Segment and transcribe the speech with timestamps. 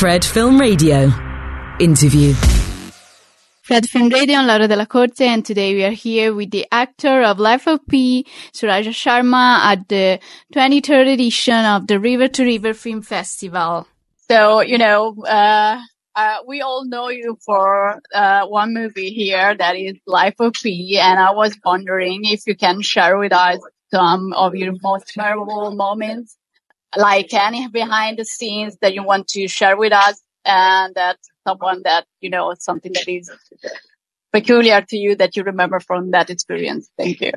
[0.00, 1.12] Fred Film Radio.
[1.78, 2.32] Interview.
[3.60, 7.22] Fred Film Radio, I'm Laura Della Corte, and today we are here with the actor
[7.22, 10.18] of Life of Pi, Suraj Sharma, at the
[10.54, 13.86] 23rd edition of the River to River Film Festival.
[14.30, 15.78] So, you know, uh,
[16.16, 20.96] uh, we all know you for uh, one movie here that is Life of Pi,
[20.98, 23.58] and I was wondering if you can share with us
[23.90, 26.38] some of your most memorable moments,
[26.96, 31.82] like any behind the scenes that you want to share with us, and that someone
[31.84, 33.30] that you know something that is
[34.32, 36.90] peculiar to you that you remember from that experience.
[36.96, 37.32] Thank you.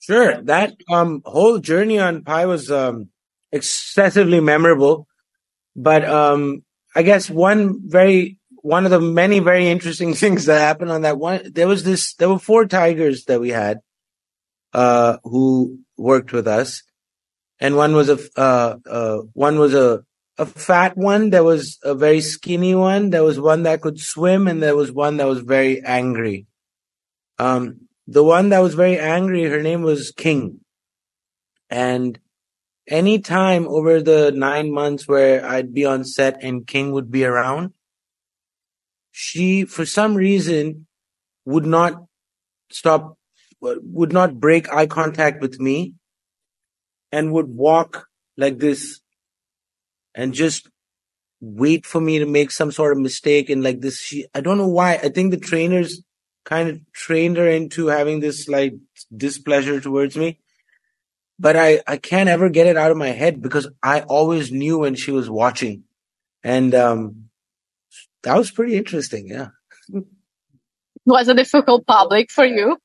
[0.00, 3.08] Sure, that um, whole journey on Pi was um,
[3.50, 5.06] excessively memorable,
[5.74, 6.62] but um,
[6.94, 11.18] I guess one very one of the many very interesting things that happened on that
[11.18, 13.80] one there was this there were four tigers that we had
[14.72, 16.82] uh, who worked with us
[17.60, 20.04] and one was a uh, uh, one was a
[20.38, 23.10] a fat one there was a very skinny one.
[23.10, 26.46] There was one that could swim and there was one that was very angry.
[27.38, 30.60] Um the one that was very angry her name was king.
[31.70, 32.18] And
[32.88, 37.24] any time over the nine months where I'd be on set and King would be
[37.24, 37.72] around,
[39.10, 40.86] she, for some reason,
[41.44, 41.94] would not
[42.70, 43.18] stop,
[43.60, 45.94] would not break eye contact with me
[47.16, 49.00] and would walk like this
[50.14, 50.68] and just
[51.40, 53.50] wait for me to make some sort of mistake.
[53.50, 54.94] And like this, she, I don't know why.
[54.94, 56.02] I think the trainers
[56.44, 58.74] kind of trained her into having this like
[59.16, 60.38] displeasure towards me
[61.38, 64.78] but I, I can't ever get it out of my head because I always knew
[64.78, 65.84] when she was watching.
[66.42, 67.28] And um,
[68.22, 69.28] that was pretty interesting.
[69.28, 69.48] Yeah.
[71.04, 72.78] Was a difficult public for you?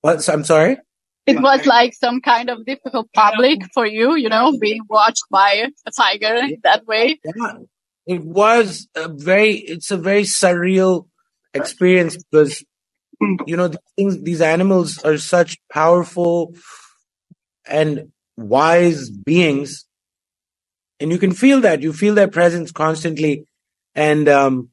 [0.00, 0.26] what?
[0.30, 0.78] I'm sorry?
[1.26, 5.66] It was like some kind of difficult public for you, you know, being watched by
[5.86, 7.20] a tiger that way.
[7.24, 7.58] Yeah.
[8.06, 11.08] It was a very, it's a very surreal
[11.52, 12.64] experience because,
[13.46, 16.54] you know, these things, these animals are such powerful,
[17.66, 19.86] and wise beings.
[21.00, 23.46] And you can feel that you feel their presence constantly.
[23.94, 24.70] And um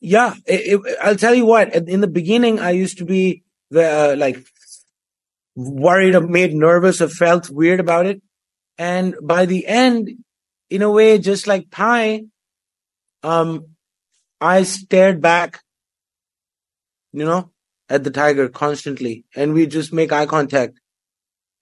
[0.00, 3.42] yeah it, it, i'll tell you what in the beginning i used to be
[3.76, 4.38] uh, like
[5.54, 8.22] worried or made nervous or felt weird about it
[8.78, 10.10] and by the end
[10.68, 12.22] in a way just like Pi
[13.22, 13.66] um
[14.40, 15.60] i stared back
[17.12, 17.50] you know
[17.88, 20.80] at the tiger constantly and we just make eye contact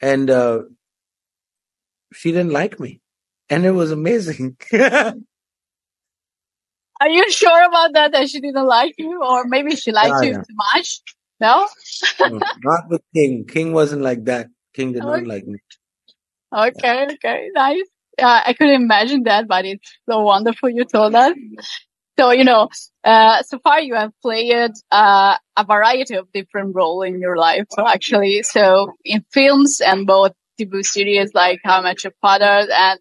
[0.01, 0.61] and uh,
[2.13, 3.01] she didn't like me,
[3.51, 4.57] and it was amazing.
[7.01, 8.13] Are you sure about that?
[8.13, 10.39] That she didn't like you, or maybe she liked yeah, you yeah.
[10.39, 11.01] too much?
[11.41, 11.69] No,
[12.25, 13.45] no, not with King.
[13.47, 14.49] King wasn't like that.
[14.75, 15.59] King did not like me.
[16.55, 17.83] Okay, okay, nice.
[18.19, 21.35] Yeah, I couldn't imagine that, but it's so wonderful you told us.
[22.19, 22.69] So, you know,
[23.05, 27.67] uh, so far you have played, uh, a variety of different roles in your life,
[27.79, 28.43] actually.
[28.43, 32.99] So in films and both TV series like How I Met Your Father and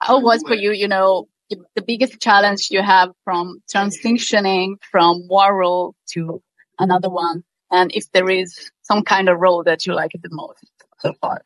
[0.00, 5.52] how was for you, you know, the biggest challenge you have from transitioning from one
[5.52, 6.42] role to
[6.78, 7.44] another one?
[7.70, 10.64] And if there is some kind of role that you like the most
[11.00, 11.42] so far?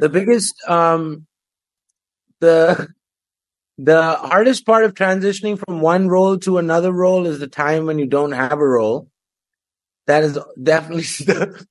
[0.00, 1.26] The biggest, um,
[2.40, 2.88] the
[3.78, 7.98] the hardest part of transitioning from one role to another role is the time when
[7.98, 9.08] you don't have a role.
[10.06, 11.66] That is definitely the,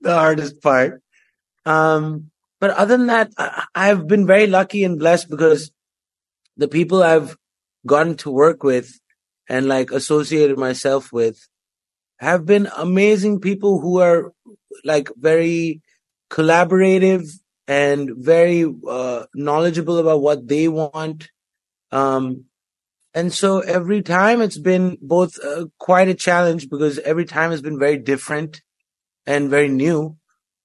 [0.00, 1.02] the hardest part.
[1.64, 2.30] Um,
[2.60, 5.70] but other than that, I, I've been very lucky and blessed because
[6.56, 7.36] the people I've
[7.86, 8.98] gotten to work with
[9.48, 11.38] and like associated myself with
[12.18, 14.32] have been amazing people who are
[14.84, 15.82] like very
[16.30, 17.28] collaborative
[17.68, 21.30] and very uh, knowledgeable about what they want.
[21.90, 22.44] Um,
[23.14, 27.62] and so every time it's been both uh, quite a challenge because every time has
[27.62, 28.60] been very different
[29.26, 30.16] and very new,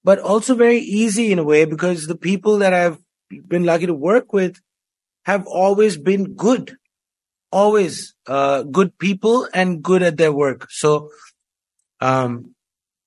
[0.04, 3.00] but also very easy in a way because the people that I've
[3.48, 4.60] been lucky to work with
[5.26, 6.76] have always been good,
[7.52, 10.68] always uh, good people and good at their work.
[10.70, 11.10] So,
[12.02, 12.54] um,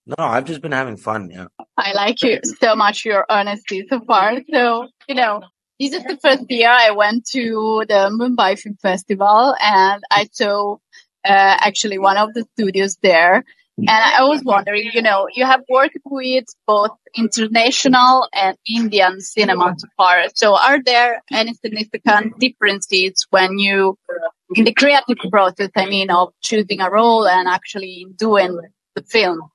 [0.07, 1.31] no, I've just been having fun.
[1.31, 1.47] Yeah.
[1.77, 4.39] I like you so much, your honesty so far.
[4.53, 5.43] So, you know,
[5.81, 10.75] this is the first year I went to the Mumbai Film Festival and I saw
[10.75, 10.77] uh,
[11.25, 13.45] actually one of the studios there.
[13.77, 19.75] And I was wondering, you know, you have worked with both international and Indian cinema
[19.77, 20.27] so far.
[20.35, 23.99] So are there any significant differences when you,
[24.55, 28.61] in the creative process, I mean, of choosing a role and actually doing
[28.95, 29.51] the film?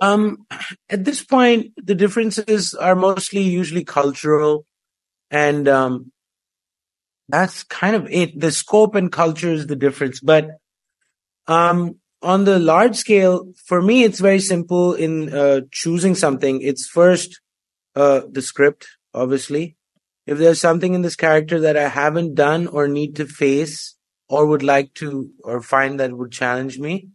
[0.00, 0.46] Um,
[0.88, 4.64] at this point, the differences are mostly usually cultural,
[5.30, 6.12] and um,
[7.28, 8.38] that's kind of it.
[8.38, 10.20] The scope and culture is the difference.
[10.20, 10.50] But
[11.46, 16.60] um, on the large scale, for me, it's very simple in uh, choosing something.
[16.62, 17.40] It's first
[17.94, 19.76] uh, the script, obviously.
[20.26, 23.96] If there's something in this character that I haven't done or need to face
[24.28, 27.08] or would like to or find that would challenge me,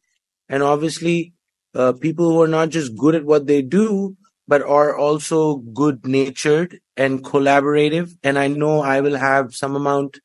[0.49, 1.33] and obviously
[1.73, 4.15] uh, people who are not just good at what they do,
[4.47, 8.11] but are also good natured and collaborative.
[8.23, 10.19] And I know I will have some amount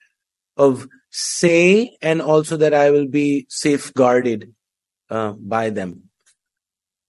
[0.57, 4.55] of say and also that I will be safeguarded
[5.09, 6.11] uh, by them.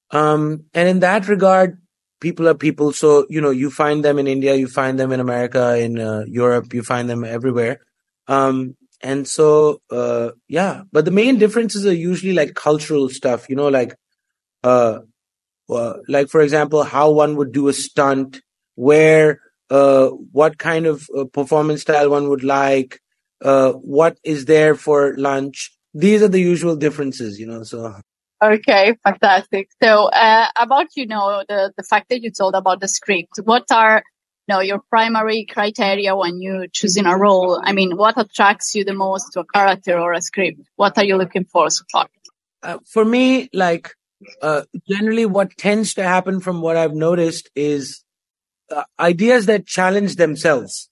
[0.09, 1.81] Um, and in that regard,
[2.19, 2.93] people are people.
[2.93, 6.23] So, you know, you find them in India, you find them in America, in uh,
[6.27, 7.81] Europe, you find them everywhere.
[8.27, 13.55] Um, and so, uh, yeah, but the main differences are usually like cultural stuff, you
[13.55, 13.95] know, like,
[14.63, 14.99] uh,
[15.69, 18.41] uh, like for example, how one would do a stunt,
[18.75, 19.39] where,
[19.69, 22.99] uh, what kind of uh, performance style one would like,
[23.41, 25.71] uh, what is there for lunch.
[25.93, 27.63] These are the usual differences, you know.
[27.63, 27.95] So
[28.43, 29.69] Okay, fantastic.
[29.81, 33.65] So uh, about you know the the fact that you told about the script, what
[33.71, 34.03] are
[34.51, 37.59] know your primary criteria when you choosing a role?
[37.69, 40.61] I mean, what attracts you the most to a character or a script?
[40.75, 42.07] What are you looking for so far?
[42.63, 43.85] Uh, for me, like
[44.41, 48.03] uh, generally, what tends to happen from what I've noticed is
[48.69, 50.89] uh, ideas that challenge themselves.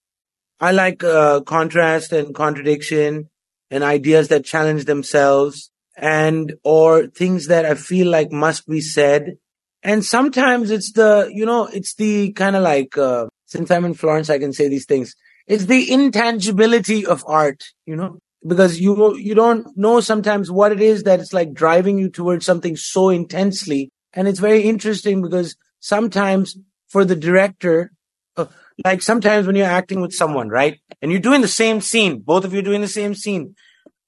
[0.60, 3.30] I like uh, contrast and contradiction
[3.72, 9.38] and ideas that challenge themselves and or things that I feel like must be said.
[9.84, 13.96] And sometimes it's the, you know, it's the kind of like, uh, since I'm in
[13.96, 15.16] Florence, I can say these things.
[15.48, 20.80] It's the intangibility of art, you know, because you, you don't know sometimes what it
[20.80, 23.90] is that it's like driving you towards something so intensely.
[24.14, 26.56] And it's very interesting because sometimes
[26.88, 27.92] for the director,
[28.38, 28.46] uh,
[28.86, 30.80] like sometimes when you're acting with someone, right?
[31.02, 33.56] And you're doing the same scene, both of you doing the same scene,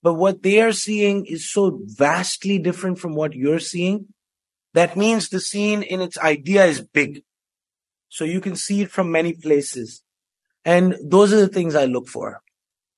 [0.04, 4.08] but what they are seeing is so vastly different from what you're seeing.
[4.74, 7.24] That means the scene in its idea is big.
[8.12, 10.04] So you can see it from many places.
[10.66, 12.42] And those are the things I look for.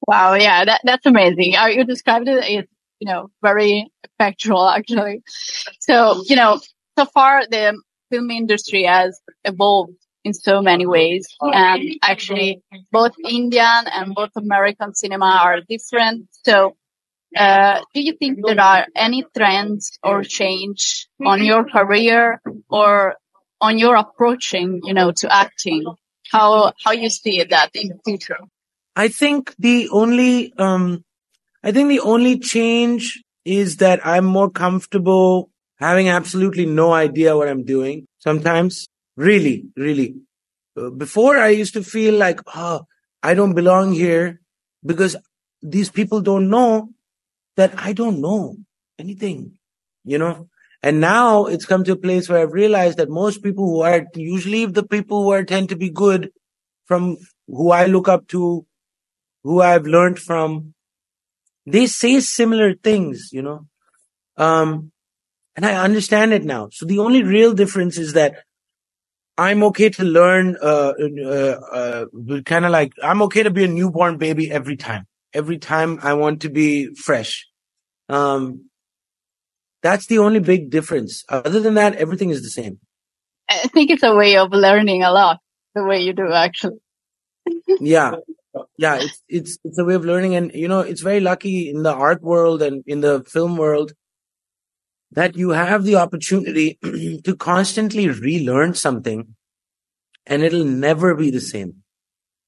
[0.05, 0.33] Wow.
[0.33, 0.65] Yeah.
[0.65, 1.53] That, that's amazing.
[1.53, 2.67] You described it
[2.99, 5.23] you know, very factual actually.
[5.79, 6.59] So, you know,
[6.97, 7.79] so far the
[8.09, 11.27] film industry has evolved in so many ways.
[11.41, 12.61] And actually,
[12.91, 16.29] both Indian and both American cinema are different.
[16.45, 16.75] So,
[17.35, 23.15] uh, do you think there are any trends or change on your career or
[23.63, 25.83] on your approaching, you know, to acting?
[26.31, 28.41] How how you see that in the future?
[28.95, 31.03] I think the only um,
[31.63, 35.49] I think the only change is that I'm more comfortable
[35.79, 40.15] having absolutely no idea what I'm doing sometimes Really, really.
[40.75, 42.81] Uh, before I used to feel like, oh,
[43.21, 44.41] I don't belong here
[44.83, 45.15] because
[45.61, 46.89] these people don't know
[47.55, 48.57] that I don't know
[48.97, 49.59] anything,
[50.03, 50.49] you know?
[50.83, 54.05] And now it's come to a place where I've realized that most people who are
[54.15, 56.31] usually the people who are tend to be good
[56.85, 57.15] from
[57.47, 58.65] who I look up to,
[59.43, 60.73] who I've learned from,
[61.65, 63.65] they say similar things, you know?
[64.35, 64.91] Um,
[65.55, 66.67] and I understand it now.
[66.73, 68.35] So the only real difference is that
[69.37, 70.93] I'm okay to learn, uh,
[71.25, 72.05] uh, uh,
[72.45, 75.07] kind of like, I'm okay to be a newborn baby every time.
[75.33, 77.47] Every time I want to be fresh.
[78.09, 78.69] Um,
[79.83, 81.23] that's the only big difference.
[81.29, 82.79] Other than that, everything is the same.
[83.49, 85.39] I think it's a way of learning a lot,
[85.75, 86.79] the way you do actually.
[87.79, 88.15] yeah.
[88.77, 88.99] Yeah.
[89.01, 90.35] It's, it's, it's a way of learning.
[90.35, 93.93] And, you know, it's very lucky in the art world and in the film world
[95.11, 96.77] that you have the opportunity
[97.23, 99.35] to constantly relearn something
[100.27, 101.83] and it'll never be the same.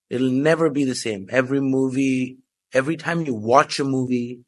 [0.10, 1.28] It'll never be the same.
[1.32, 2.38] Every movie,
[2.74, 4.42] every time you watch a movie.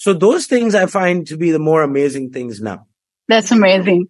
[0.00, 2.86] So those things I find to be the more amazing things now.
[3.28, 4.06] That's amazing.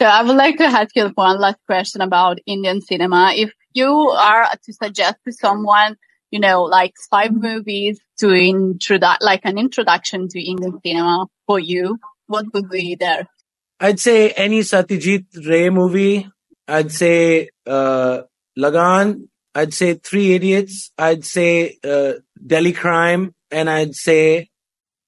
[0.00, 3.32] So I would like to ask you one last question about Indian cinema.
[3.34, 5.96] If you are to suggest to someone,
[6.30, 11.98] you know, like five movies to introduce, like an introduction to Indian cinema for you,
[12.28, 13.26] what would be there?
[13.80, 16.30] I'd say any Satyajit Ray movie.
[16.68, 18.22] I'd say uh,
[18.56, 19.26] Lagaan.
[19.56, 20.92] I'd say Three Idiots.
[20.96, 22.12] I'd say uh,
[22.46, 24.50] Delhi Crime, and I'd say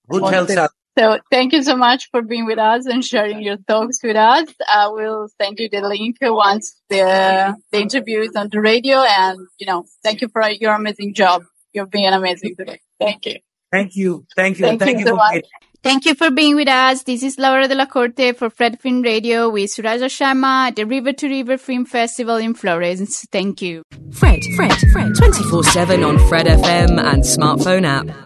[0.08, 0.70] Hotel South.
[0.96, 4.48] So thank you so much for being with us and sharing your thoughts with us.
[4.68, 8.98] I will send you the link once the, the interview is on the radio.
[9.02, 11.42] And, you know, thank you for your amazing job.
[11.72, 12.80] You're being amazing today.
[13.00, 13.38] Thank you.
[13.72, 14.24] Thank you.
[14.36, 14.66] Thank you.
[14.66, 15.44] Thank, thank you, you so much.
[15.82, 17.02] Thank you for being with us.
[17.02, 20.86] This is Laura de la Corte for Fred Film Radio with Suraj Sharma at the
[20.86, 23.26] River to River Film Festival in Florence.
[23.32, 23.82] Thank you.
[24.12, 28.16] Fred, Fred, Fred, 24 7 on Fred FM and smartphone app.